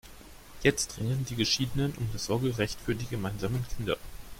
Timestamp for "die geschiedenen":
1.29-1.93